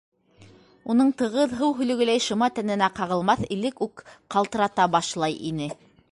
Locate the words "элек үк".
3.57-4.01